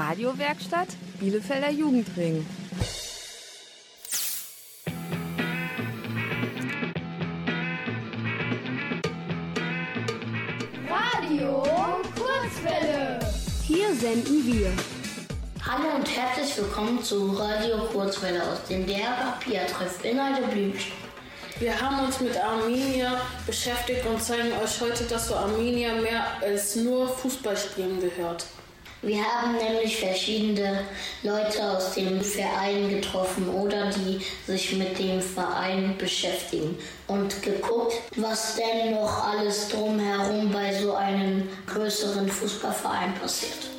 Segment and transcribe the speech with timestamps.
[0.00, 0.88] Radiowerkstatt
[1.20, 2.46] Bielefelder Jugendring.
[10.88, 11.62] Radio
[12.16, 13.18] Kurzwelle.
[13.62, 14.72] Hier senden wir.
[15.68, 20.02] Hallo und herzlich willkommen zu Radio Kurzwelle aus dem der Papier trifft
[20.50, 20.92] Blümchen.
[21.58, 26.74] Wir haben uns mit Armenier beschäftigt und zeigen euch heute, dass zu Armenier mehr als
[26.76, 28.46] nur Fußballspielen gehört.
[29.02, 30.84] Wir haben nämlich verschiedene
[31.22, 38.56] Leute aus dem Verein getroffen oder die sich mit dem Verein beschäftigen und geguckt, was
[38.56, 43.70] denn noch alles drumherum bei so einem größeren Fußballverein passiert.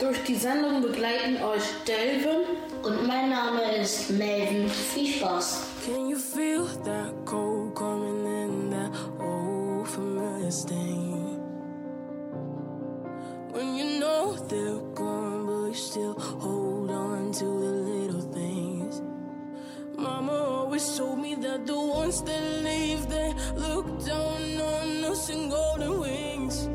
[0.00, 2.42] Durch die Sendung begleiten euch Delvin
[2.82, 4.68] und mein Name ist Melvin.
[4.68, 5.60] Viel Spaß.
[5.86, 11.23] Can you feel that cold coming in that old familiar stain?
[13.54, 19.00] When you know they're gone, but you still hold on to the little things.
[19.96, 25.50] Mama always told me that the ones that leave, they look down on us in
[25.50, 26.66] golden wings.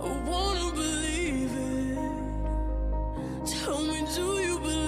[0.00, 1.98] I wanna believe it.
[3.44, 4.87] Tell me, do you believe?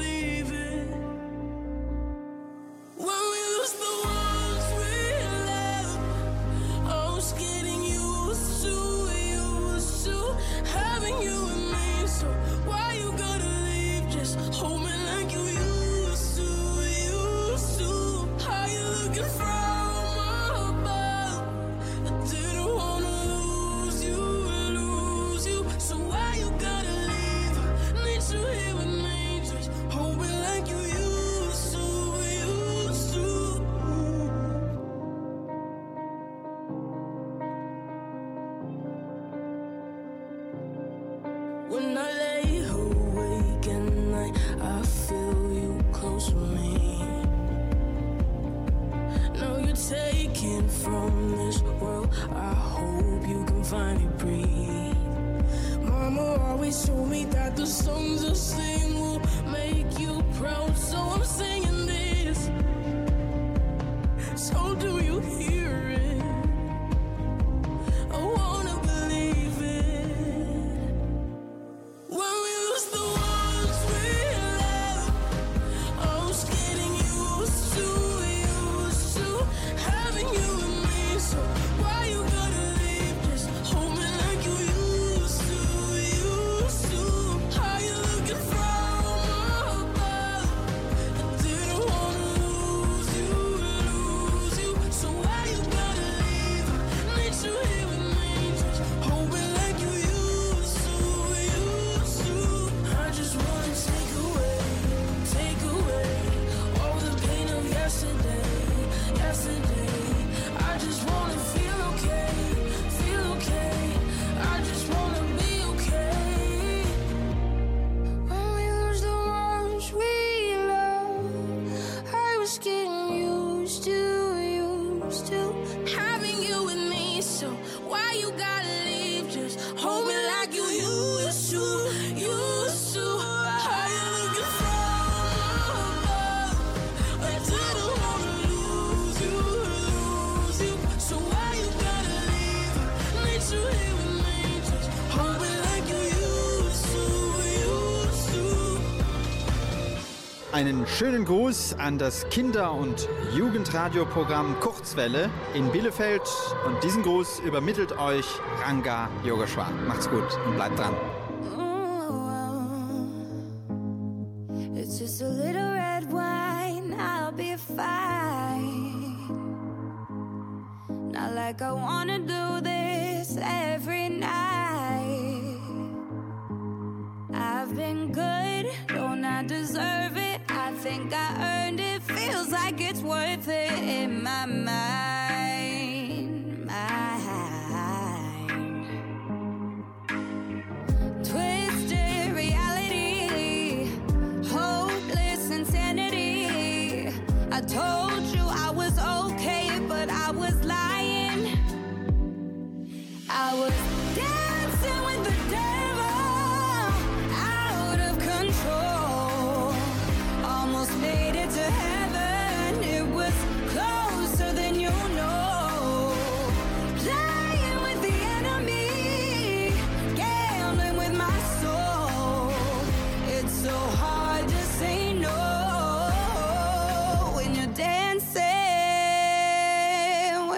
[150.87, 156.23] schönen Gruß an das Kinder- und Jugendradioprogramm Kurzwelle in Bielefeld.
[156.67, 158.27] Und diesen Gruß übermittelt euch
[158.65, 159.71] Ranga Yogeshwar.
[159.87, 160.95] Macht's gut und bleibt dran.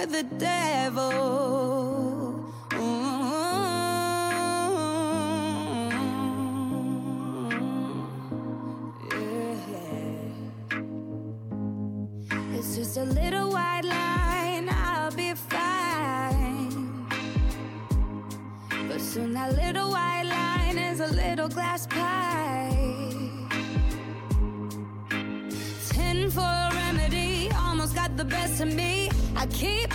[0.07, 1.13] the devil.
[2.71, 3.35] Mm-hmm.
[12.55, 17.07] It's just a little white line, I'll be fine.
[18.89, 22.77] But soon that little white line is a little glass pie.
[25.89, 29.11] Ten for a remedy, almost got the best of me.
[29.37, 29.92] I keep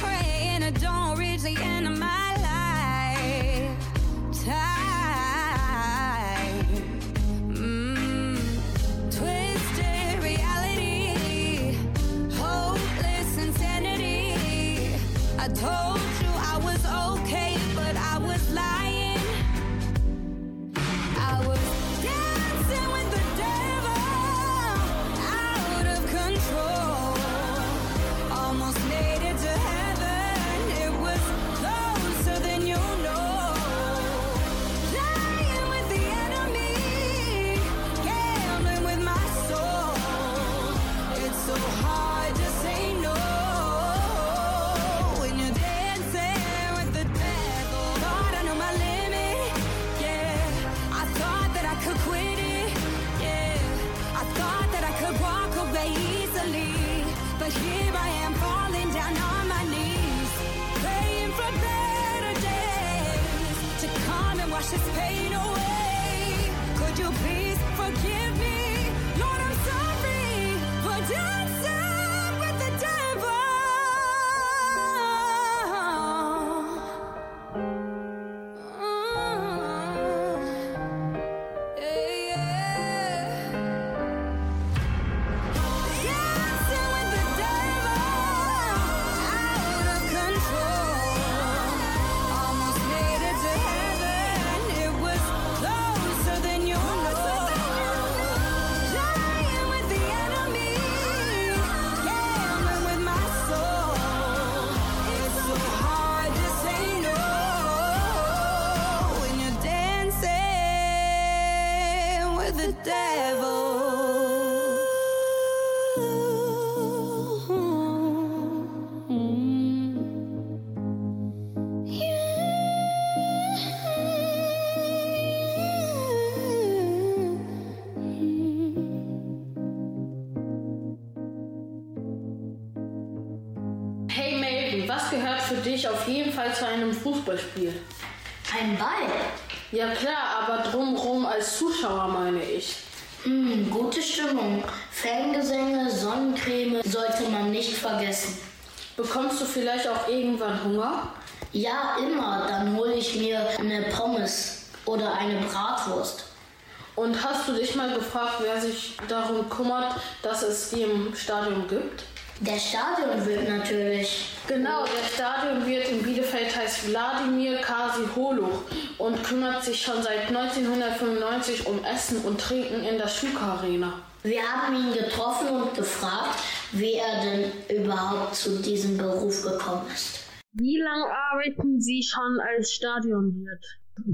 [159.09, 162.06] darum kümmert, dass es die im Stadion gibt?
[162.39, 164.30] Der Stadion wird natürlich.
[164.48, 168.62] Genau, der Stadionwirt in Bielefeld heißt Wladimir Kasi Holuch
[169.00, 173.93] und kümmert sich schon seit 1995 um Essen und Trinken in der Schuka Arena.
[174.22, 176.39] Wir haben ihn getroffen und gefragt,
[176.74, 180.20] wie er denn überhaupt zu diesem Beruf gekommen ist.
[180.53, 183.65] Wie lange arbeiten Sie schon als Stadionwirt?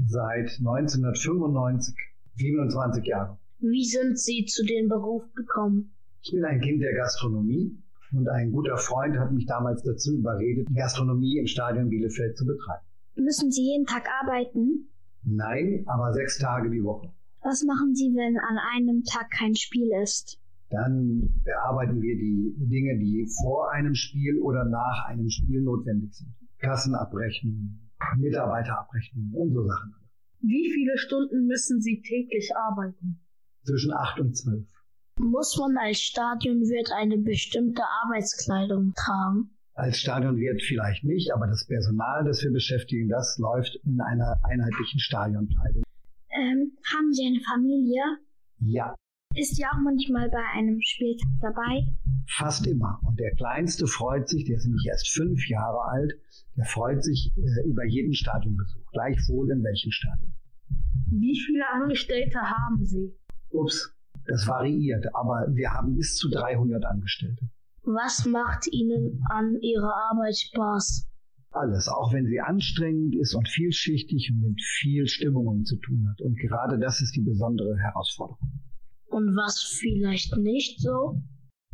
[0.06, 1.94] Seit 1995,
[2.36, 3.38] 27 Jahre.
[3.66, 5.94] Wie sind Sie zu dem Beruf gekommen?
[6.20, 7.74] Ich bin ein Kind der Gastronomie
[8.12, 12.44] und ein guter Freund hat mich damals dazu überredet, die Gastronomie im Stadion Bielefeld zu
[12.44, 12.84] betreiben.
[13.16, 14.90] Müssen Sie jeden Tag arbeiten?
[15.22, 17.10] Nein, aber sechs Tage die Woche.
[17.42, 20.38] Was machen Sie, wenn an einem Tag kein Spiel ist?
[20.68, 26.34] Dann bearbeiten wir die Dinge, die vor einem Spiel oder nach einem Spiel notwendig sind.
[26.58, 27.78] Kassenabrechnung,
[28.18, 29.94] Mitarbeiterabrechnung und so Sachen.
[30.42, 33.23] Wie viele Stunden müssen Sie täglich arbeiten?
[33.64, 34.64] Zwischen acht und zwölf.
[35.18, 39.50] Muss man als Stadionwirt eine bestimmte Arbeitskleidung tragen?
[39.74, 45.00] Als Stadionwirt vielleicht nicht, aber das Personal, das wir beschäftigen, das läuft in einer einheitlichen
[45.00, 45.82] Stadionkleidung.
[46.30, 48.02] Ähm, haben Sie eine Familie?
[48.60, 48.94] Ja,
[49.36, 51.86] Ist die auch manchmal bei einem Spieltag dabei?
[52.26, 52.98] fast immer.
[53.06, 56.12] Und der Kleinste freut sich, der ist nämlich erst fünf Jahre alt,
[56.56, 60.32] der freut sich äh, über jeden Stadionbesuch, gleichwohl in welchem Stadion.
[61.10, 63.12] Wie viele Angestellte haben Sie?
[63.54, 63.94] Ups,
[64.26, 67.48] das variiert, aber wir haben bis zu 300 Angestellte.
[67.82, 71.06] Was macht Ihnen an Ihrer Arbeit Spaß?
[71.50, 76.20] Alles, auch wenn sie anstrengend ist und vielschichtig und mit viel Stimmungen zu tun hat.
[76.20, 78.60] Und gerade das ist die besondere Herausforderung.
[79.06, 81.22] Und was vielleicht nicht so?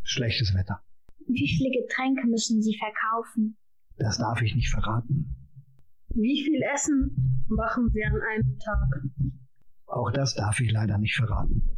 [0.03, 0.83] Schlechtes Wetter.
[1.27, 3.57] Wie viele Getränke müssen Sie verkaufen?
[3.97, 5.35] Das darf ich nicht verraten.
[6.15, 9.03] Wie viel Essen machen Sie an einem Tag?
[9.91, 11.69] Auch das darf ich leider nicht verraten.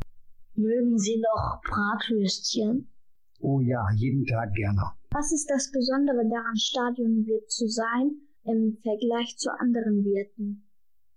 [0.55, 2.89] Mögen Sie noch Bratwürstchen?
[3.41, 4.83] Oh ja, jeden Tag gerne.
[5.13, 8.13] Was ist das Besondere daran, Stadionwirt zu sein
[8.45, 10.69] im Vergleich zu anderen Wirten?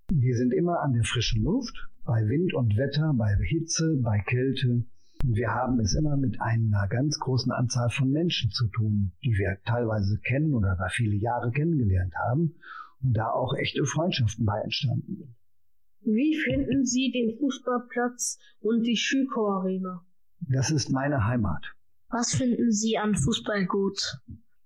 [0.10, 1.76] Wir sind immer an der frischen Luft,
[2.06, 4.86] bei Wind und Wetter, bei Hitze, bei Kälte.
[5.24, 9.34] Und wir haben es immer mit einer ganz großen Anzahl von Menschen zu tun, die
[9.38, 12.56] wir teilweise kennen oder über viele Jahre kennengelernt haben
[13.02, 15.36] und da auch echte Freundschaften bei entstanden sind.
[16.06, 20.06] Wie finden Sie den Fußballplatz und die Schüko-Arena?
[20.40, 21.66] Das ist meine Heimat.
[22.10, 24.00] Was finden Sie an Fußball gut?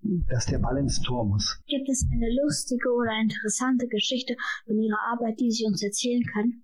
[0.01, 1.61] Dass der Ball ins Tor muss.
[1.67, 6.63] Gibt es eine lustige oder interessante Geschichte von Ihrer Arbeit, die Sie uns erzählen können?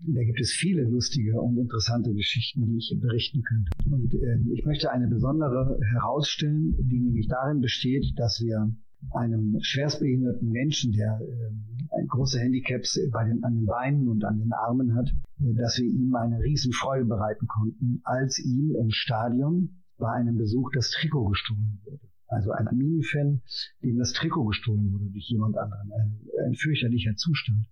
[0.00, 3.70] Da gibt es viele lustige und interessante Geschichten, die ich berichten könnte.
[3.84, 8.72] Und äh, ich möchte eine besondere herausstellen, die nämlich darin besteht, dass wir
[9.12, 14.52] einem schwerstbehinderten Menschen, der äh, große Handicaps bei den, an den Beinen und an den
[14.52, 15.08] Armen hat,
[15.40, 20.70] äh, dass wir ihm eine Riesenfreude bereiten konnten, als ihm im Stadion bei einem Besuch
[20.72, 22.00] das Trikot gestohlen wurde.
[22.26, 23.40] Also ein Arminia-Fan,
[23.82, 25.90] dem das Trikot gestohlen wurde durch jemand anderen.
[25.92, 27.66] Ein, ein fürchterlicher Zustand.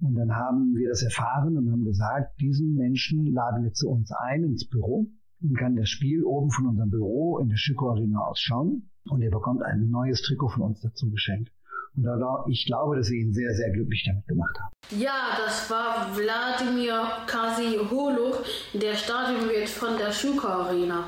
[0.00, 4.10] Und dann haben wir das erfahren und haben gesagt, diesen Menschen laden wir zu uns
[4.12, 5.06] ein ins Büro
[5.40, 9.30] und kann das Spiel oben von unserem Büro in der Schüko Arena ausschauen und er
[9.30, 11.50] bekommt ein neues Trikot von uns dazu geschenkt.
[11.96, 15.00] Und da, ich glaube, dass wir ihn sehr, sehr glücklich damit gemacht haben.
[15.00, 18.44] Ja, das war Wladimir Kasi Holuch,
[18.74, 21.04] der Stadionwirt von der Schuka Arena.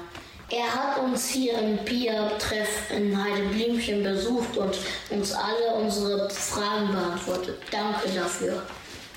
[0.51, 4.79] Er hat uns hier im PIA-Treff in Heideblümchen besucht und
[5.11, 7.59] uns alle unsere Fragen beantwortet.
[7.71, 8.63] Danke dafür.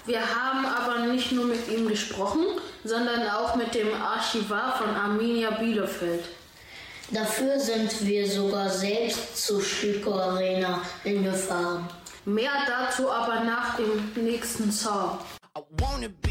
[0.06, 2.44] Wir haben aber nicht nur mit ihm gesprochen,
[2.84, 6.26] sondern auch mit dem Archivar von Arminia Bielefeld.
[7.14, 11.86] Dafür sind wir sogar selbst zur Schüko Arena hingefahren.
[12.24, 15.20] Mehr dazu aber nach dem nächsten Song.
[15.58, 16.31] I wanna be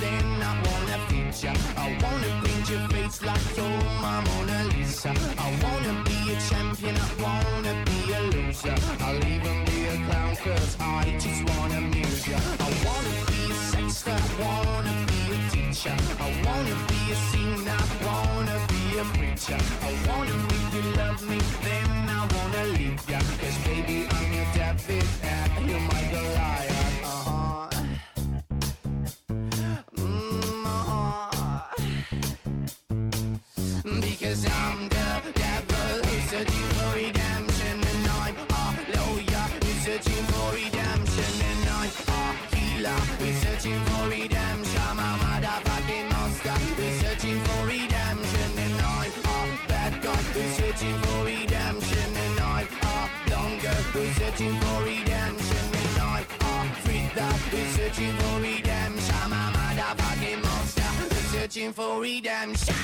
[0.00, 0.84] then I wanna
[1.44, 1.52] ya.
[1.76, 5.12] I wanna paint your face like you're my Mona Lisa.
[5.46, 8.76] I wanna be a champion, I wanna be a loser.
[9.00, 12.38] I'll even be a clown, cause I just wanna amuse ya.
[12.66, 15.96] I wanna be a sexter, I wanna be a teacher.
[16.26, 19.60] I wanna be a singer, I wanna be a preacher.
[19.88, 23.20] I wanna make you love me, then I wanna leave ya.
[23.40, 26.53] Cause baby, I'm your David, and you're my Goliath.
[57.94, 60.82] Searching for redemption I'm a motherfucking monster.
[61.30, 62.74] Searching for redemption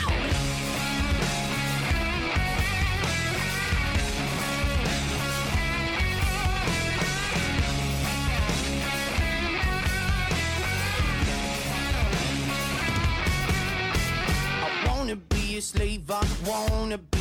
[14.63, 17.20] I wanna be a slave, I wanna be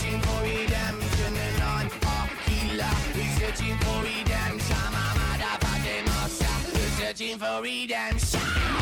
[0.00, 6.46] searching for redemption And I'm a healer, we're searching for redemption I'm a motherfucking monster,
[6.72, 8.79] we're searching for redemption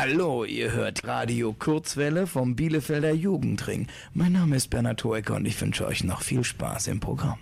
[0.00, 3.88] Hallo, ihr hört Radio Kurzwelle vom Bielefelder Jugendring.
[4.14, 7.40] Mein Name ist Bernhard Hoecker und ich wünsche euch noch viel Spaß im Programm.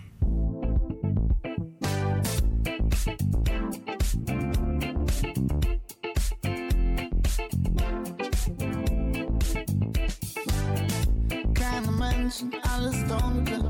[11.53, 13.69] Keine Menschen, alles dunkel.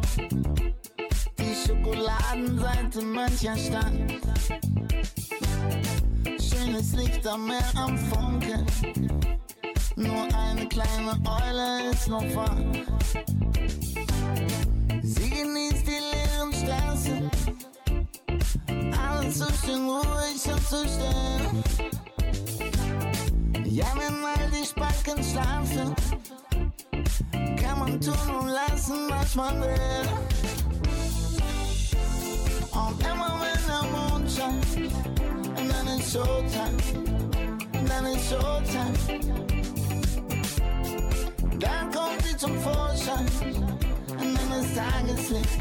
[1.38, 3.92] Die Schokoladenseite mancher Stadt.
[6.68, 8.66] Schönes Licht am Meer am Funkeln.
[9.96, 12.58] Nur eine kleine Eule ist noch wach.
[15.02, 17.32] Sie genießt die leeren Straßen.
[19.02, 21.64] Alles so schön ruhig und so still.
[23.64, 25.96] Ja, wenn all die Spacken schlafen,
[27.56, 30.10] kann man tun und lassen, was man will.
[32.74, 35.37] Und immer wenn der Mond scheint,
[35.98, 36.78] dann ist Showtime,
[37.88, 38.94] dann ist Showtime.
[41.60, 43.26] Dann kommt sie zum Vorschein,
[44.10, 45.60] und dann ist Tageslicht,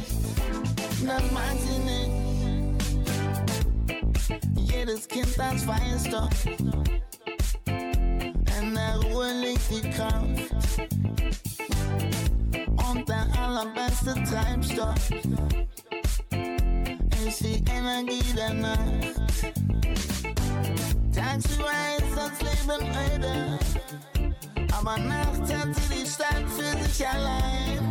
[1.06, 2.10] das mag sie nicht.
[4.56, 6.30] Jedes Kind, das weiß doch,
[7.66, 10.26] in der Ruhe liegt die Kraft.
[12.92, 15.10] Und der allerbeste Treibstoff
[17.26, 18.78] ist die Energie der Nacht.
[21.12, 23.58] Tagsüber ist das Leben öde,
[24.72, 27.90] aber nachts hat sie die Stadt für sich allein.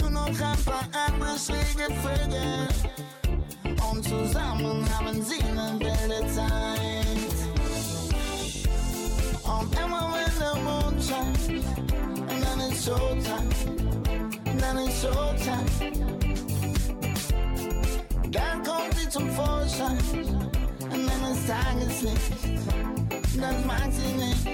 [0.00, 2.68] Nur noch ein paar andere schräge Vögel
[3.88, 7.06] und zusammen haben sie eine wilde Zeit.
[9.44, 11.64] Und immer wenn der Mond scheint,
[12.42, 13.50] dann ist Showtime,
[14.58, 16.29] dann ist Showtime.
[18.32, 19.98] Dann kommt sie zum Vorschein,
[20.84, 22.32] und dann ist Tageslicht,
[23.40, 24.46] das mag sie nicht.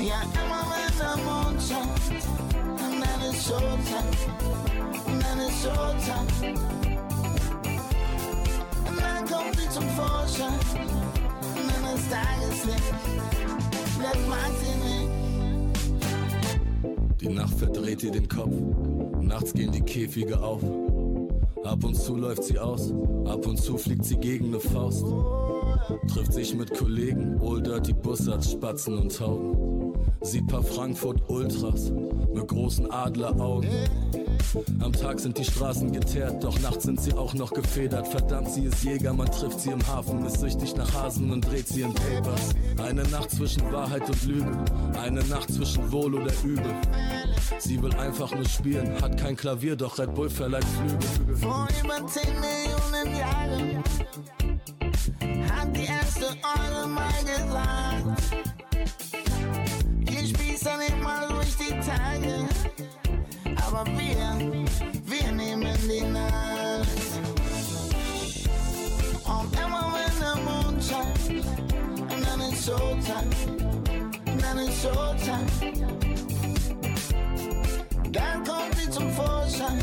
[0.00, 2.04] Ja, immer wenn der Mond scheint,
[2.78, 4.12] dann ist Showtime,
[5.06, 6.54] dann ist Showtime.
[8.88, 10.58] Und dann kommt sie zum Vorschein,
[11.54, 12.90] und dann ist Tageslicht,
[14.02, 15.10] das mag sie nicht.
[17.20, 18.56] Die Nacht verdreht ihr den Kopf,
[19.20, 20.60] nachts gehen die Käfige auf.
[21.64, 22.92] Ab und zu läuft sie aus,
[23.24, 25.04] ab und zu fliegt sie gegen eine Faust.
[26.08, 29.94] Trifft sich mit Kollegen, Old Dirty Bussards, Spatzen und Tauben.
[30.22, 31.92] Sieht paar Frankfurt Ultras
[32.34, 33.68] mit großen Adleraugen.
[34.80, 38.08] Am Tag sind die Straßen geteert, doch nachts sind sie auch noch gefedert.
[38.08, 41.68] Verdammt, sie ist Jäger, man trifft sie im Hafen, ist süchtig nach Hasen und dreht
[41.68, 42.50] sie in Papers.
[42.82, 44.64] Eine Nacht zwischen Wahrheit und Lüge,
[45.00, 46.74] eine Nacht zwischen Wohl oder Übel.
[47.58, 51.36] Sie will einfach nur spielen, hat kein Klavier, doch Red Bull verleiht Flügel.
[51.36, 53.84] Vor über 10 Millionen Jahren
[55.48, 58.11] hat die erste Eule mal gesagt,
[72.62, 73.30] dann ist Showtime,
[74.40, 75.46] dann ist Showtime.
[78.10, 79.80] Dann kommt sie zum Vorschein,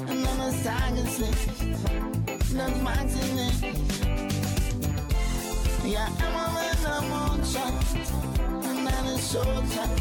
[0.00, 1.48] und dann ist Tageslicht,
[2.26, 3.62] das mag sie nicht.
[5.84, 7.88] Ja, immer wenn der Mond scheint,
[8.62, 9.96] und dann ist Showtime,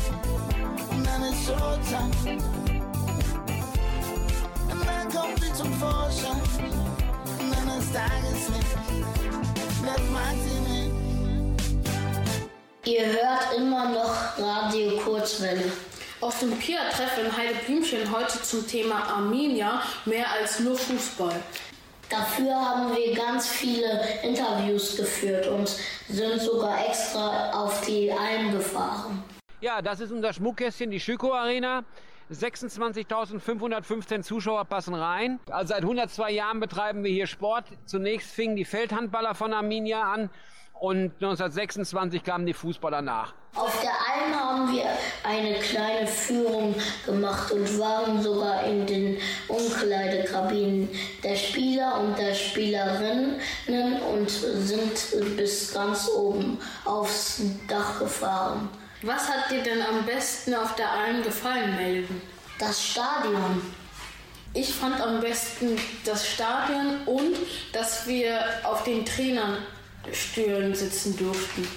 [0.91, 2.11] und dann ist Showtime.
[4.69, 6.41] Und dann kommt sie zum Vorschein,
[7.39, 7.67] und dann
[9.85, 10.86] das mag sie nicht.
[12.87, 15.73] Ihr hört immer noch Radio Kurzwelle.
[16.21, 21.35] Auf dem PIA-Treff in Heideblümchen heute zum Thema Arminia mehr als nur Fußball.
[22.09, 25.67] Dafür haben wir ganz viele Interviews geführt und
[26.07, 29.21] sind sogar extra auf die Alm gefahren.
[29.59, 31.83] Ja, das ist unser Schmuckkästchen, die Schüko Arena.
[32.31, 35.41] 26.515 Zuschauer passen rein.
[35.49, 37.65] Also seit 102 Jahren betreiben wir hier Sport.
[37.85, 40.29] Zunächst fingen die Feldhandballer von Arminia an
[40.79, 43.33] und 1926 kamen die Fußballer nach.
[43.55, 44.85] Auf der Alm haben wir
[45.23, 50.89] eine kleine Führung gemacht und waren sogar in den Umkleidekabinen
[51.23, 53.39] der Spieler und der Spielerinnen
[54.13, 58.69] und sind bis ganz oben aufs Dach gefahren.
[59.01, 62.21] Was hat dir denn am besten auf der Alm gefallen, Melden?
[62.59, 63.61] Das Stadion.
[64.53, 67.35] Ich fand am besten das Stadion und
[67.73, 69.05] dass wir auf den
[70.03, 71.67] Trainerstühlen sitzen durften.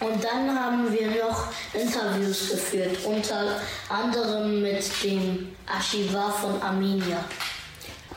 [0.00, 7.24] Und dann haben wir noch Interviews geführt, unter anderem mit dem Archivar von Arminia.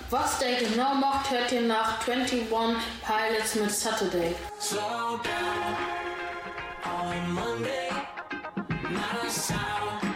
[0.09, 4.35] Was der genau macht, hört ihr nach 21 Pilots mit Saturday.
[4.59, 5.77] Slow down
[6.83, 7.89] on Monday,
[8.89, 10.08] not a sound.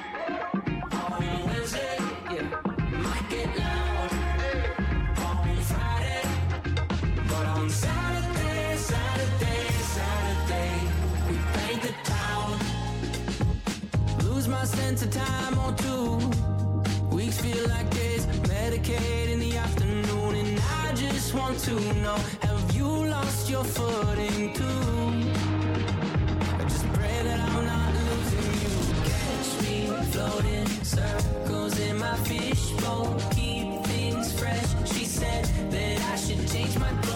[21.59, 24.63] to know Have you lost your footing too?
[26.59, 28.75] I just pray that I'm not losing you.
[29.11, 34.69] Catch me floating circles in my fishbowl Keep things fresh.
[34.93, 37.12] She said that I should change my clothes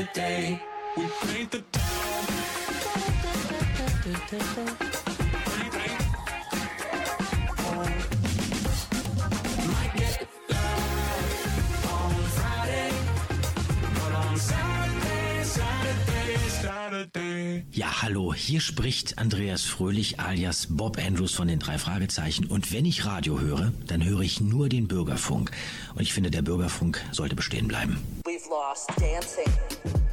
[0.00, 0.62] Friday.
[0.96, 1.90] We paint the town.
[17.72, 22.46] Ja, hallo, hier spricht Andreas Fröhlich alias Bob Andrews von den drei Fragezeichen.
[22.46, 25.50] Und wenn ich Radio höre, dann höre ich nur den Bürgerfunk.
[25.94, 27.98] Und ich finde, der Bürgerfunk sollte bestehen bleiben.
[28.24, 30.09] We've lost dancing.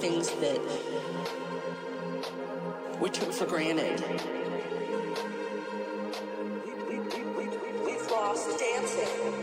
[0.00, 0.60] things that
[3.00, 4.00] we took for granted.
[6.88, 7.48] We, we, we,
[7.84, 9.37] we've lost dancing.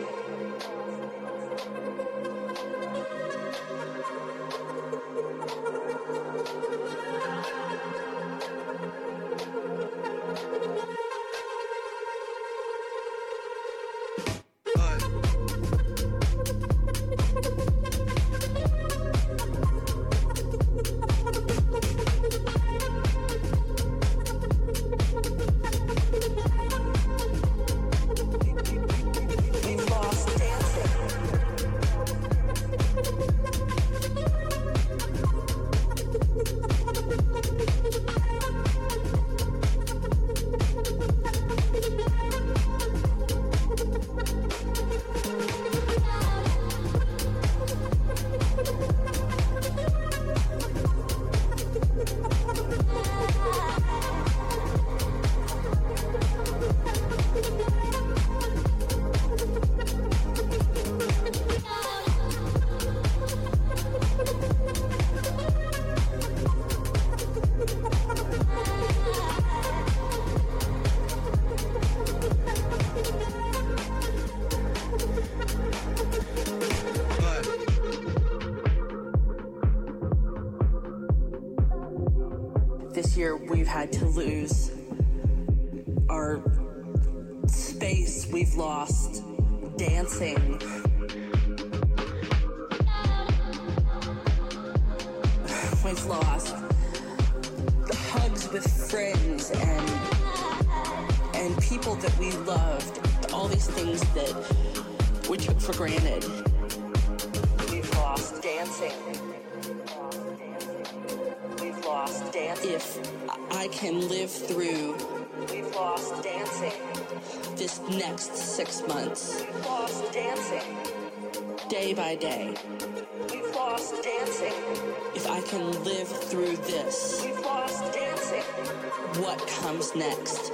[129.86, 130.52] Comes next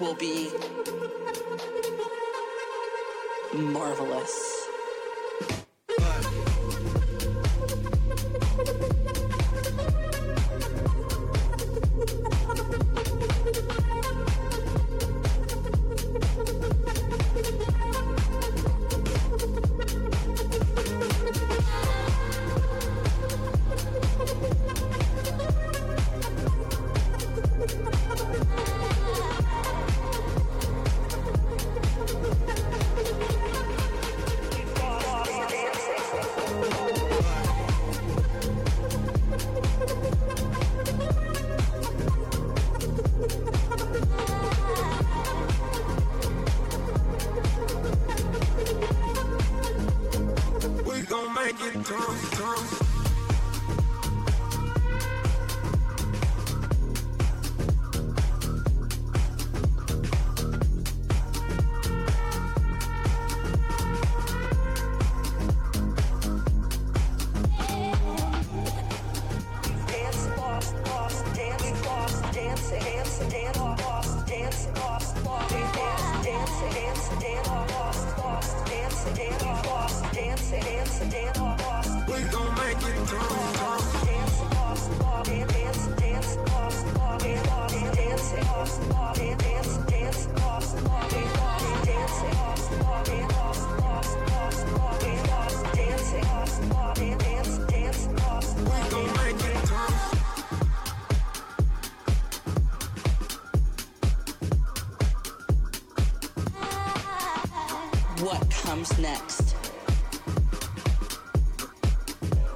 [0.00, 0.50] will be
[3.54, 4.59] marvelous.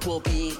[0.05, 0.53] Will be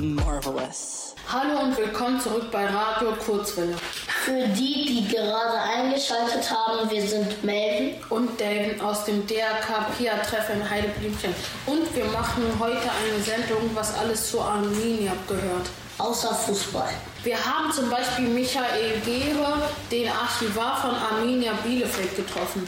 [0.00, 1.14] marvelous.
[1.28, 3.76] Hallo und willkommen zurück bei Radio Kurzwelle.
[4.24, 10.50] Für die, die gerade eingeschaltet haben, wir sind Melvin und David aus dem DRK Pia-Treff
[10.50, 11.32] in Heideblümchen.
[11.66, 15.70] Und wir machen heute eine Sendung, was alles zu Arminia gehört.
[15.98, 16.90] Außer Fußball.
[17.22, 19.62] Wir haben zum Beispiel Michael Gere,
[19.92, 22.66] den Archivar von Arminia Bielefeld, getroffen.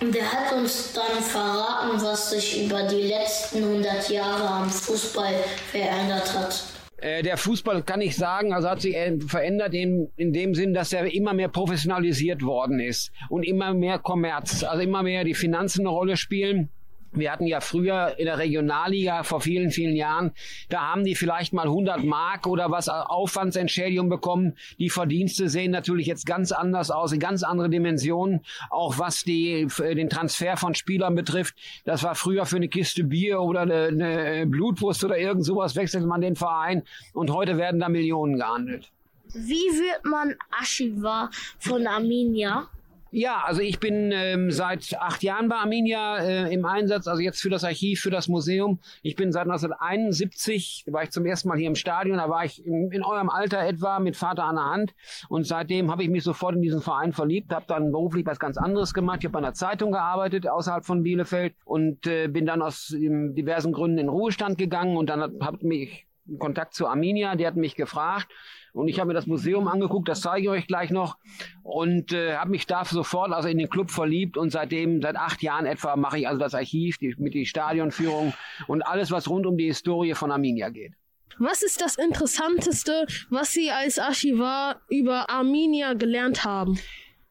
[0.00, 5.34] Der hat uns dann verraten, was sich über die letzten 100 Jahre am Fußball
[5.70, 6.64] verändert hat.
[6.98, 10.74] Äh, Der Fußball kann ich sagen, also hat sich äh, verändert in, in dem Sinn,
[10.74, 15.34] dass er immer mehr professionalisiert worden ist und immer mehr Kommerz, also immer mehr die
[15.34, 16.70] Finanzen eine Rolle spielen.
[17.14, 20.32] Wir hatten ja früher in der Regionalliga vor vielen, vielen Jahren,
[20.68, 24.56] da haben die vielleicht mal 100 Mark oder was Aufwandsentschädigung bekommen.
[24.78, 28.40] Die Verdienste sehen natürlich jetzt ganz anders aus, in ganz andere Dimensionen.
[28.70, 31.54] Auch was die, den Transfer von Spielern betrifft.
[31.84, 36.04] Das war früher für eine Kiste Bier oder eine, eine Blutwurst oder irgend sowas wechselt
[36.04, 38.90] man den Verein und heute werden da Millionen gehandelt.
[39.32, 42.68] Wie wird man Archivar von Arminia?
[43.16, 47.40] Ja, also ich bin ähm, seit acht Jahren bei Arminia äh, im Einsatz, also jetzt
[47.40, 48.80] für das Archiv, für das Museum.
[49.02, 52.44] Ich bin seit 1971, da war ich zum ersten Mal hier im Stadion, da war
[52.44, 54.94] ich in, in eurem Alter etwa mit Vater an der Hand
[55.28, 58.56] und seitdem habe ich mich sofort in diesen Verein verliebt, habe dann beruflich was ganz
[58.56, 59.20] anderes gemacht.
[59.20, 63.36] Ich habe bei einer Zeitung gearbeitet außerhalb von Bielefeld und äh, bin dann aus ähm,
[63.36, 66.08] diversen Gründen in Ruhestand gegangen und dann habe mich
[66.40, 68.26] Kontakt zu Arminia, die hat mich gefragt
[68.74, 71.16] und ich habe mir das Museum angeguckt, das zeige ich euch gleich noch
[71.62, 75.42] und äh, habe mich da sofort also in den Club verliebt und seitdem, seit acht
[75.42, 78.34] Jahren etwa, mache ich also das Archiv die, mit die Stadionführung
[78.66, 80.92] und alles, was rund um die Historie von Arminia geht.
[81.38, 86.78] Was ist das Interessanteste, was Sie als Archivar über Arminia gelernt haben?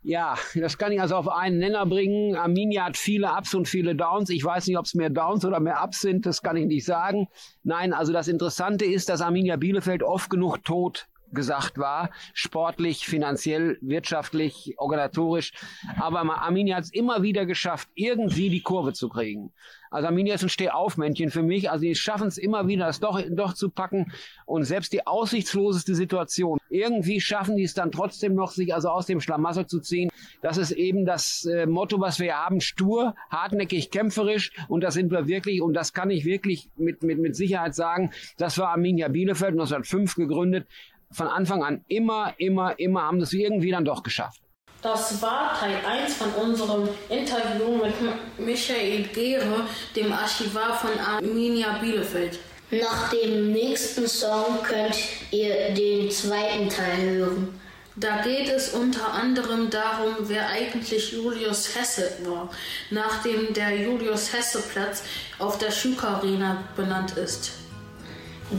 [0.01, 2.35] Ja, das kann ich also auf einen Nenner bringen.
[2.35, 4.29] Arminia hat viele Ups und viele Downs.
[4.29, 6.83] Ich weiß nicht, ob es mehr Downs oder mehr Ups sind, das kann ich nicht
[6.83, 7.29] sagen.
[7.63, 13.77] Nein, also das Interessante ist, dass Arminia Bielefeld oft genug tot gesagt war, sportlich, finanziell,
[13.81, 15.53] wirtschaftlich, organisatorisch.
[15.99, 19.51] Aber Arminia hat es immer wieder geschafft, irgendwie die Kurve zu kriegen.
[19.93, 21.69] Also Arminia ist ein Stehaufmännchen für mich.
[21.69, 24.11] Also die schaffen es immer wieder, das doch, doch zu packen.
[24.47, 29.05] Und selbst die aussichtsloseste Situation, irgendwie schaffen die es dann trotzdem noch, sich also aus
[29.05, 30.09] dem Schlamassel zu ziehen.
[30.41, 32.59] Das ist eben das äh, Motto, was wir haben.
[32.59, 34.51] Stur, hartnäckig, kämpferisch.
[34.67, 35.61] Und das sind wir wirklich.
[35.61, 38.11] Und das kann ich wirklich mit, mit, mit Sicherheit sagen.
[38.37, 40.67] Das war Arminia Bielefeld, 1905 gegründet.
[41.13, 44.41] Von Anfang an immer, immer, immer haben das irgendwie dann doch geschafft.
[44.81, 47.93] Das war Teil 1 von unserem Interview mit
[48.37, 52.39] Michael Gere, dem Archivar von Arminia Bielefeld.
[52.69, 54.97] Nach dem nächsten Song könnt
[55.31, 57.61] ihr den zweiten Teil hören.
[57.95, 62.49] Da geht es unter anderem darum, wer eigentlich Julius Hesse war,
[62.89, 65.03] nachdem der Julius-Hesse-Platz
[65.37, 67.62] auf der Schuka Arena benannt ist.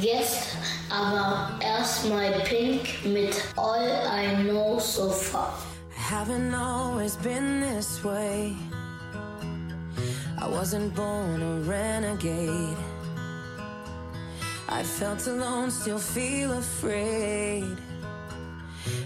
[0.01, 0.57] Jetzt
[0.91, 5.55] aber erstmal Pink mit All I Know So Far.
[5.91, 8.57] I Haven't always been this way.
[10.41, 12.77] I wasn't born a renegade.
[14.69, 17.77] I felt alone, still feel afraid.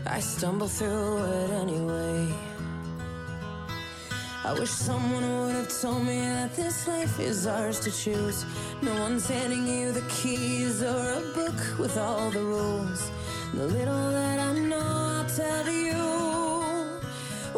[0.06, 2.28] I stumble through it anyway.
[4.48, 8.46] I wish someone would have told me that this life is ours to choose.
[8.80, 13.10] No one's handing you the keys or a book with all the rules.
[13.52, 16.00] The little that I know, I'll tell you.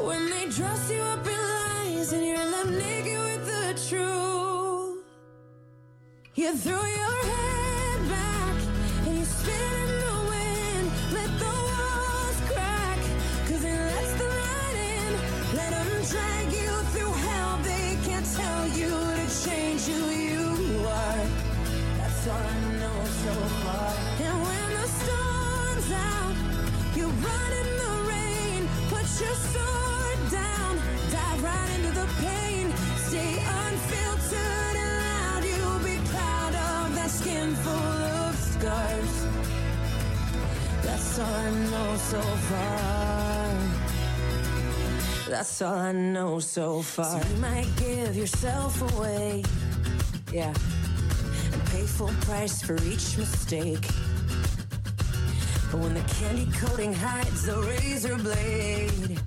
[0.05, 5.05] When they dress you up in lies and you're left naked with the truth,
[6.35, 7.69] you throw your head
[42.11, 43.54] so far.
[45.28, 47.04] That's all I know so far.
[47.04, 47.30] So far.
[47.30, 49.44] you might give yourself away,
[50.33, 50.52] yeah,
[51.52, 53.87] and pay full price for each mistake.
[55.70, 59.20] But when the candy coating hides the razor blade,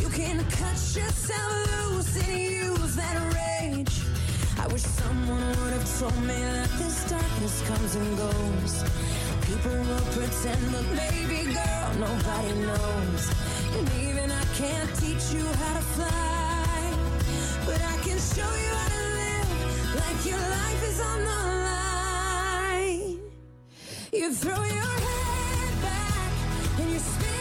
[0.00, 1.52] you can cut yourself
[1.92, 4.00] loose and use that rage.
[4.58, 8.84] I wish someone would have told me that this darkness comes and goes.
[9.44, 13.22] People will pretend, but baby girl, nobody knows.
[13.76, 16.92] And even I can't teach you how to fly,
[17.66, 19.50] but I can show you how to live
[20.00, 23.20] like your life is on the line.
[24.14, 25.17] You throw your head
[26.98, 27.37] Christmas.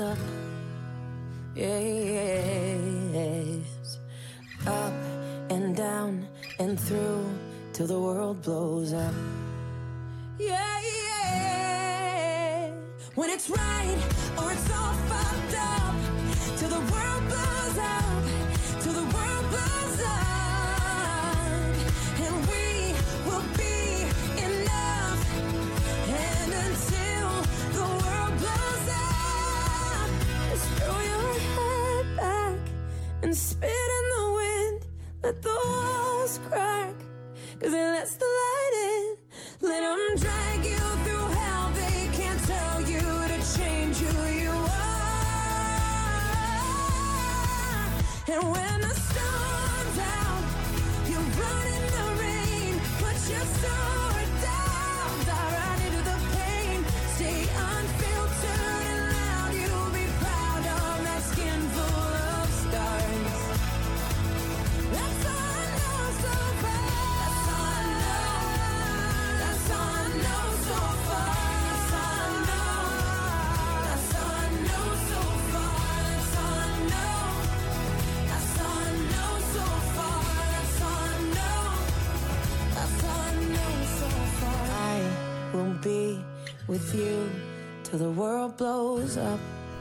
[0.00, 0.33] Up.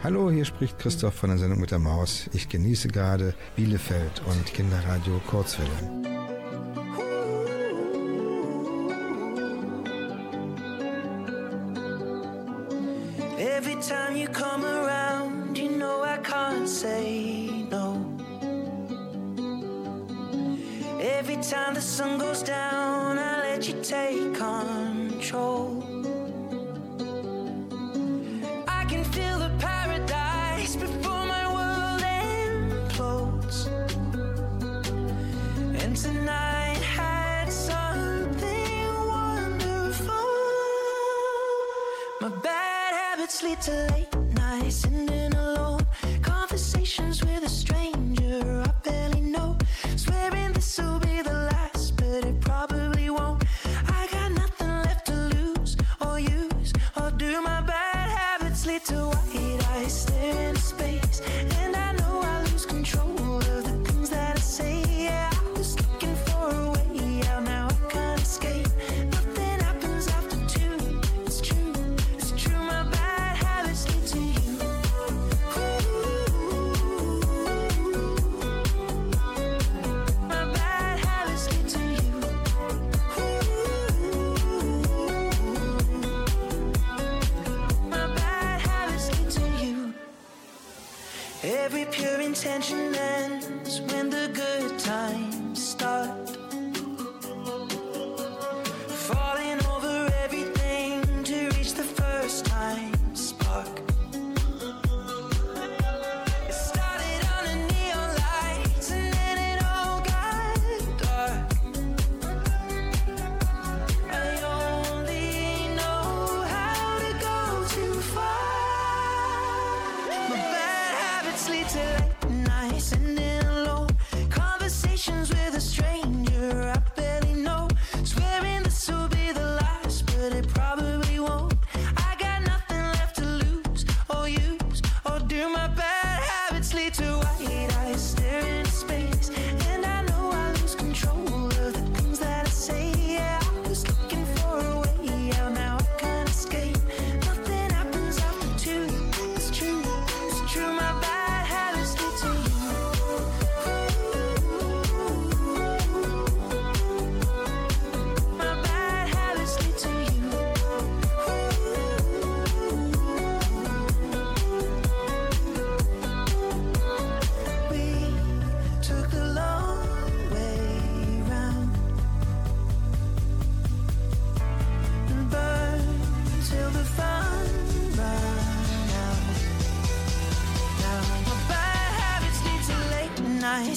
[0.03, 2.29] Hallo, hier spricht Christoph von der Sendung mit der Maus.
[2.33, 6.02] Ich genieße gerade Bielefeld und Kinderradio Kurzwelle.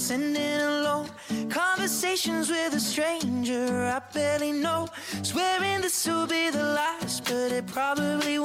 [0.07, 1.11] Sending alone
[1.51, 4.87] conversations with a stranger I barely know.
[5.23, 8.36] Swearing this will be the last, but it probably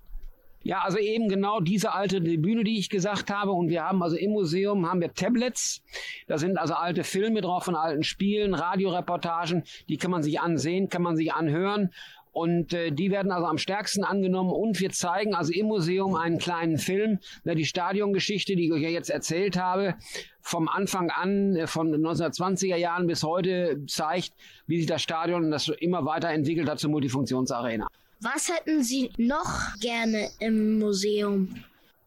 [0.66, 3.52] Ja, also eben genau diese alte Bühne, die ich gesagt habe.
[3.52, 5.80] Und wir haben also im Museum haben wir Tablets.
[6.26, 9.62] Da sind also alte Filme drauf von alten Spielen, Radioreportagen.
[9.88, 11.92] Die kann man sich ansehen, kann man sich anhören.
[12.32, 14.50] Und äh, die werden also am stärksten angenommen.
[14.50, 18.82] Und wir zeigen also im Museum einen kleinen Film, der die Stadiongeschichte, die ich euch
[18.82, 19.94] ja jetzt erzählt habe,
[20.40, 24.32] vom Anfang an, äh, von den 1920er Jahren bis heute, zeigt,
[24.66, 27.86] wie sich das Stadion das immer weiterentwickelt hat zur Multifunktionsarena.
[28.20, 31.54] Was hätten Sie noch gerne im Museum?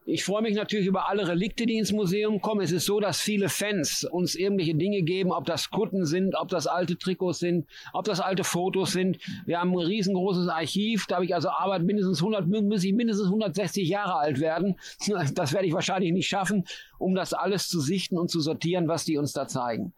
[0.06, 2.62] Ich freue mich natürlich über alle Relikte, die ins Museum kommen.
[2.62, 6.48] Es ist so, dass viele Fans uns irgendwelche Dinge geben, ob das Kutten sind, ob
[6.48, 9.18] das alte Trikots sind, ob das alte Fotos sind.
[9.46, 11.06] Wir haben ein riesengroßes Archiv.
[11.06, 14.76] Da habe ich also Arbeit mindestens 100, muss ich mindestens 160 Jahre alt werden.
[15.34, 16.64] Das werde ich wahrscheinlich nicht schaffen,
[16.98, 19.92] um das alles zu sichten und zu sortieren, was die uns da zeigen,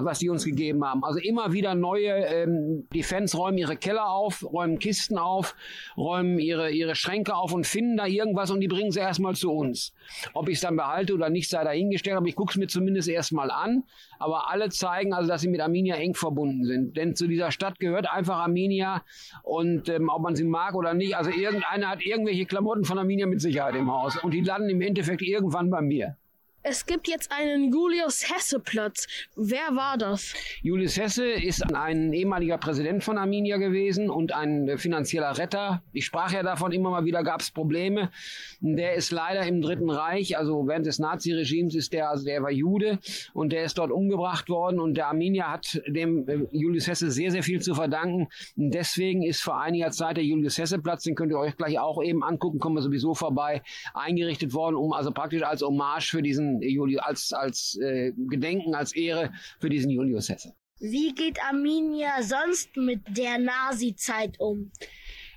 [0.00, 1.04] was die uns gegeben haben.
[1.04, 5.54] Also immer wieder neue, ähm, die Fans räumen ihre Keller auf, räumen Kisten auf,
[5.96, 9.52] räumen ihre, ihre Schränke auf und finden da irgendwas und die bringen sie erstmal zu
[9.52, 9.94] uns.
[10.34, 13.08] Ob ich es dann behalte oder nicht, sei dahingestellt, aber ich gucke es mir zumindest
[13.08, 13.84] erstmal an.
[14.18, 16.96] Aber alle zeigen also, dass sie mit Arminia eng verbunden sind.
[16.96, 19.02] Denn zu dieser Stadt gehört einfach Arminia
[19.42, 23.26] und ähm, ob man sie mag oder nicht, also irgendeiner hat irgendwelche Klamotten von Arminia
[23.26, 26.16] mit Sicherheit im Haus und die landen im Endeffekt irgendwann bei mir.
[26.64, 29.08] Es gibt jetzt einen Julius Hesse Platz.
[29.34, 30.32] Wer war das?
[30.62, 35.82] Julius Hesse ist ein ehemaliger Präsident von Arminia gewesen und ein finanzieller Retter.
[35.92, 38.12] Ich sprach ja davon, immer mal wieder gab es Probleme.
[38.60, 42.52] Der ist leider im Dritten Reich, also während des Naziregimes ist der, also der war
[42.52, 43.00] Jude
[43.34, 47.32] und der ist dort umgebracht worden und der Arminia hat dem äh, Julius Hesse sehr,
[47.32, 48.28] sehr viel zu verdanken.
[48.54, 52.00] Deswegen ist vor einiger Zeit der Julius Hesse Platz, den könnt ihr euch gleich auch
[52.04, 53.62] eben angucken, kommen wir sowieso vorbei,
[53.94, 58.94] eingerichtet worden, um also praktisch als Hommage für diesen Julius, als, als äh, Gedenken, als
[58.94, 60.54] Ehre für diesen Julius Hesse.
[60.80, 64.72] Wie geht Arminia sonst mit der Nazi-Zeit um?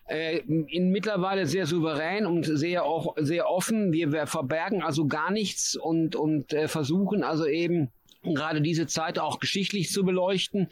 [0.08, 3.92] äh, in mittlerweile sehr souverän und sehr auch sehr offen.
[3.92, 7.92] Wir, wir verbergen also gar nichts und und äh, versuchen also eben
[8.34, 10.68] gerade diese Zeit auch geschichtlich zu beleuchten.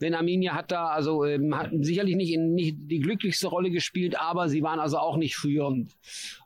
[0.00, 4.20] Denn Arminia hat da also ähm, hat sicherlich nicht, in, nicht die glücklichste Rolle gespielt,
[4.20, 5.96] aber sie waren also auch nicht führend.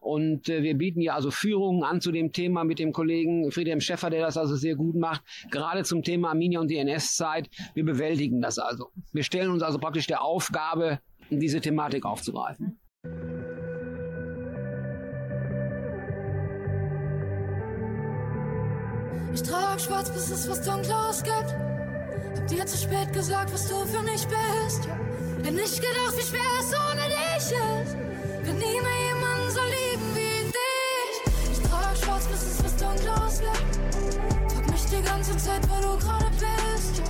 [0.01, 3.81] Und äh, wir bieten ja also Führungen an zu dem Thema mit dem Kollegen Friedhelm
[3.81, 7.49] Schäffer, der das also sehr gut macht, gerade zum Thema Arminia und die NS-Zeit.
[7.75, 8.91] Wir bewältigen das also.
[9.13, 11.01] Wir stellen uns also praktisch der Aufgabe,
[11.31, 12.79] diese Thematik aufzugreifen.
[19.35, 21.55] Ich trag schwarz, bis es was Dunkles gibt.
[22.37, 24.87] Hab dir zu spät gesagt, was du für mich bist.
[25.43, 27.97] Hätte nicht gedacht, wie schwer es ohne dich ist.
[28.45, 31.51] Wenn nie mehr jemand so lieben wie dich.
[31.51, 34.53] Ich trag schwarz, bis es was Dunkles gibt.
[34.53, 37.03] Frag mich die ganze Zeit, wo du gerade bist.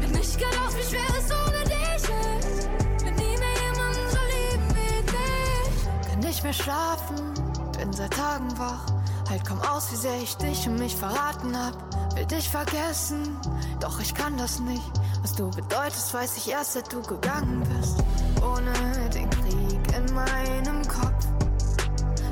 [0.00, 2.68] Hätte nicht gedacht, wie schwer es ohne dich ist.
[3.04, 6.08] Wenn nie mehr jemand so lieben wie dich.
[6.10, 7.34] Kann nicht mehr schlafen,
[7.78, 8.95] bin seit Tagen wach.
[9.28, 11.74] Halt komm aus, wie sehr ich dich und mich verraten hab.
[12.14, 13.36] Will dich vergessen,
[13.80, 14.92] doch ich kann das nicht.
[15.20, 17.96] Was du bedeutest, weiß ich erst, seit du gegangen bist.
[18.40, 18.72] Ohne
[19.10, 21.26] den Krieg in meinem Kopf.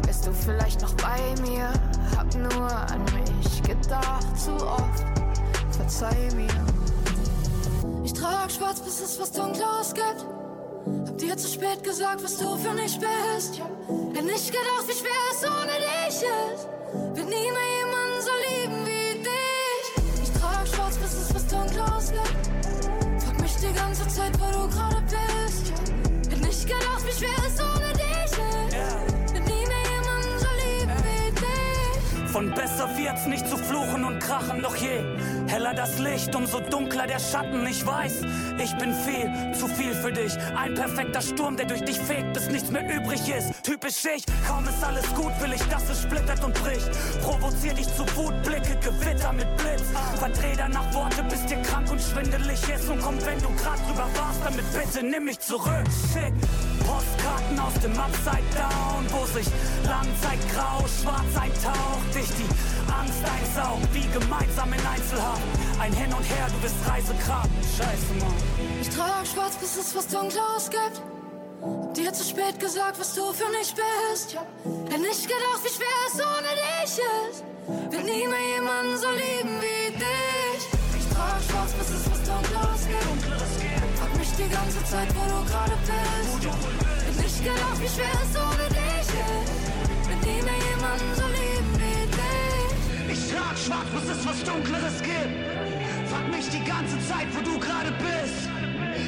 [0.05, 1.69] Wärst du vielleicht noch bei mir?
[2.17, 5.05] Hab nur an mich gedacht, zu oft.
[5.71, 8.05] Verzeih mir.
[8.05, 10.27] Ich trag schwarz, bis es was Dunkles gibt.
[11.09, 13.61] Hab dir zu spät gesagt, was du für mich bist.
[14.13, 16.69] Hätte nicht gedacht, wie schwer es ohne dich ist.
[17.15, 19.85] Wird nie mehr jemand so lieben wie dich.
[20.23, 23.23] Ich trag schwarz, bis es was Dunkles gibt.
[23.25, 25.03] Frag mich die ganze Zeit, wo du gerade
[25.45, 25.73] bist.
[26.31, 29.35] Hätte nicht gedacht, wie schwer es ohne dich ist.
[29.35, 32.31] Wird nie mehr jemand so lieben wie dich.
[32.31, 35.05] Von besser wird's nicht zu fluchen und krachen, doch je
[35.55, 37.65] heller das Licht, umso dunkler der Schatten.
[37.67, 38.23] Ich weiß,
[38.59, 40.37] ich bin viel, zu viel für dich.
[40.57, 43.53] Ein perfekter Sturm, der durch dich fegt, bis nichts mehr übrig ist.
[43.63, 46.91] Typisch ich, kaum ist alles gut, will ich, dass es splittert und bricht.
[47.23, 49.85] Provozier dich zu Wut, Blicke, Gewitter mit Blitz.
[50.19, 52.89] Verdreh danach Worte, bis dir krank und schwindelig ist.
[52.89, 55.85] Und komm, wenn du grad drüber warst, damit bitte nimm mich zurück.
[56.13, 56.35] Schick
[56.95, 59.47] Postkarten aus dem Upside Down, wo sich
[59.83, 62.07] Langzeit grau, schwarz eintaucht.
[62.15, 62.47] Dich die
[62.87, 65.43] Angst einsaugt, wie gemeinsam in Einzelhaft.
[65.81, 67.51] Ein Hin und Her, du bist Reisekraft.
[67.77, 68.35] Scheiße, Mann.
[68.81, 71.03] Ich trag schwarz, bis es was Dunkles gibt.
[71.63, 74.37] Hab dir zu spät gesagt, was du für mich bist.
[74.89, 77.45] Hätte nicht gedacht, wie schwer es ohne dich ist.
[77.91, 80.84] Wird nie mehr jemand so lieben wie dich.
[81.15, 83.99] Ich trag schwarz, bis es was Dunkles gibt.
[83.99, 86.43] Frag mich die ganze Zeit, wo du gerade bist.
[87.07, 89.55] Hätte nicht gedacht, wie schwer es ohne dich ist.
[90.11, 93.15] Wird nie mehr jemand so lieben wie dich.
[93.15, 95.39] Ich trag schwarz, bis es was Dunkleres gibt.
[96.11, 98.51] Frag mich die ganze Zeit, wo du gerade bist.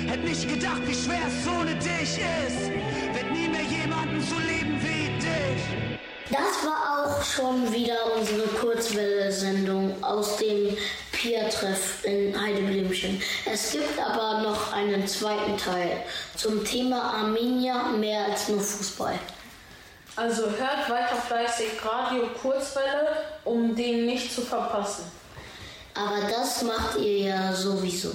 [0.06, 2.70] Hätt nicht gedacht, wie schwer es ohne dich ist.
[2.70, 6.06] Wird nie mehr jemanden so lieben wie dich.
[6.30, 10.76] Das war auch schon wieder unsere Kurzwelle-Sendung aus dem
[11.16, 13.22] Queertreff in Heideblümchen.
[13.50, 16.02] Es gibt aber noch einen zweiten Teil
[16.36, 19.18] zum Thema Arminia mehr als nur Fußball.
[20.14, 23.08] Also hört weiter fleißig Radio Kurzwelle,
[23.44, 25.10] um den nicht zu verpassen.
[25.94, 28.12] Aber das macht ihr ja sowieso.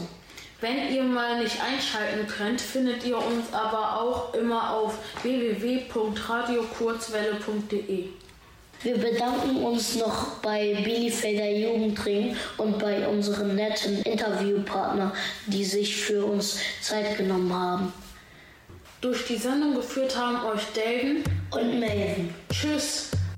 [0.59, 8.09] Wenn ihr mal nicht einschalten könnt, findet ihr uns aber auch immer auf www.radiokurzwelle.de.
[8.83, 15.13] Wir bedanken uns noch bei Bielefelder Jugendring und bei unseren netten Interviewpartner,
[15.45, 17.93] die sich für uns Zeit genommen haben.
[18.99, 22.33] Durch die Sendung geführt haben euch Delden und Melvin.
[22.51, 23.11] Tschüss.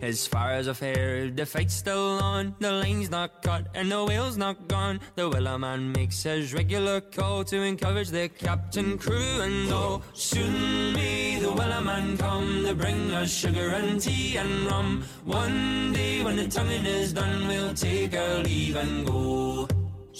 [0.00, 2.54] As far as I've the fight's still on.
[2.60, 5.00] The line's not cut and the whale's not gone.
[5.16, 10.02] The Wellerman makes his regular call to encourage the captain, crew, and all.
[10.14, 15.04] Soon may the Wellerman come to bring us sugar and tea and rum.
[15.24, 19.68] One day when the tonguing is done, we'll take our leave and go.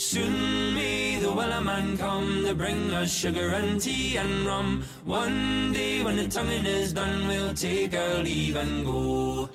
[0.00, 4.84] Soon may the Wellerman come to bring us sugar and tea and rum.
[5.04, 9.50] One day when the tonguing is done, we'll take our leave and go.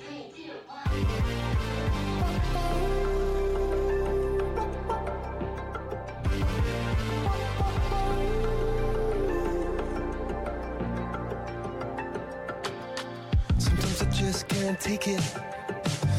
[13.56, 15.22] Sometimes I just can't take it.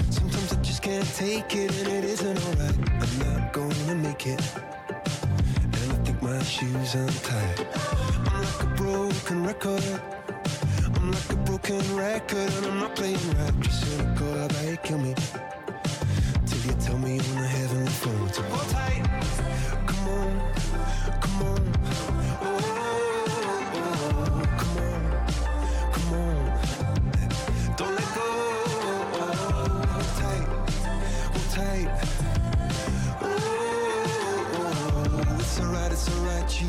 [0.09, 2.94] Sometimes I just can't take it, and it isn't alright.
[3.85, 4.41] Gonna make it.
[5.61, 7.67] And I think my shoes untied.
[8.25, 9.83] I'm like a broken record.
[10.95, 13.59] I'm like a broken record, and I'm not playing right.
[13.59, 15.13] Just cynical, how about you kill me?
[16.47, 18.33] Till you tell me on the phone.
[18.33, 19.03] So hold tight.
[19.85, 20.53] Come on,
[21.21, 21.74] come on.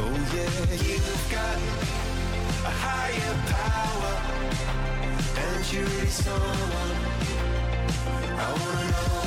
[0.00, 1.58] Oh yeah, you've got
[2.64, 4.14] a higher power,
[5.36, 6.96] and you're really someone
[8.38, 9.17] I wanna know.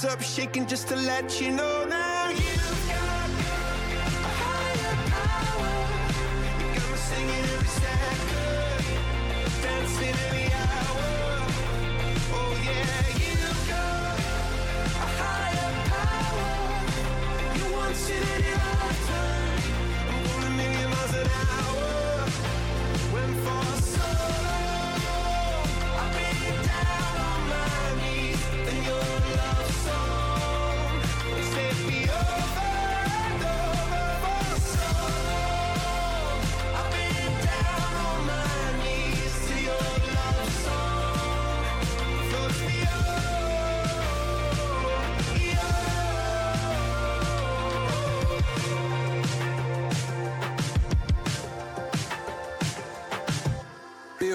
[0.00, 2.30] Hands up shaking just to let you know now.
[2.30, 3.30] You've got
[4.00, 5.72] a higher power.
[6.58, 8.82] You got me singing every second,
[9.62, 10.16] dancing
[10.52, 11.10] hour.
[12.32, 14.18] Oh yeah, you've got
[14.86, 16.48] a higher power.
[17.56, 17.66] You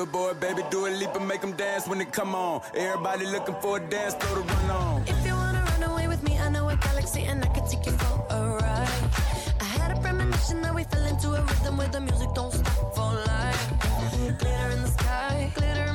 [0.05, 2.61] Billboard, baby, do a leap and make them dance when they come on.
[2.75, 5.03] Everybody looking for a dance floor to run on.
[5.07, 7.85] If you wanna run away with me, I know a galaxy and I can take
[7.87, 9.03] you for a ride.
[9.59, 12.95] I had a premonition that we fell into a rhythm where the music don't stop
[12.95, 13.63] for life.
[14.39, 15.94] Glitter in the sky, glitter